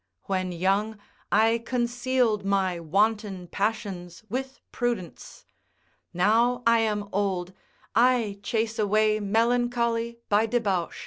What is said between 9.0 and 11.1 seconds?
melancholy by debauch.